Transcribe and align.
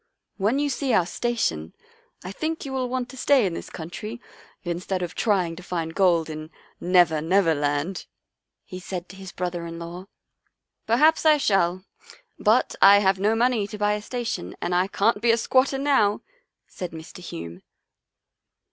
When 0.37 0.57
you 0.57 0.67
see 0.67 0.93
our 0.93 1.05
station 1.05 1.75
I 2.23 2.31
think 2.31 2.65
you 2.65 2.73
will 2.73 2.89
want 2.89 3.07
to 3.09 3.17
stay 3.17 3.45
in 3.45 3.53
this 3.53 3.69
country 3.69 4.19
instead 4.63 5.03
of 5.03 5.13
trying 5.13 5.55
to 5.57 5.61
find 5.61 5.93
gold 5.93 6.27
in' 6.27 6.49
Never, 6.81 7.21
Never 7.21 7.53
Land,'" 7.53 8.07
he 8.65 8.79
said 8.79 9.07
to 9.09 9.15
his 9.15 9.31
brother 9.31 9.67
in 9.67 9.77
law." 9.77 10.07
Perhaps 10.87 11.23
I 11.23 11.37
shall, 11.37 11.83
but 12.39 12.75
I 12.81 12.97
have 12.97 13.19
no 13.19 13.35
money 13.35 13.67
to 13.67 13.77
buy 13.77 13.93
a 13.93 14.01
station 14.01 14.55
and 14.59 14.73
I 14.73 14.87
can't 14.87 15.21
be 15.21 15.29
a 15.29 15.37
squatter 15.37 15.77
now," 15.77 16.21
said 16.65 16.93
Mr. 16.93 17.19
Hume. 17.19 17.61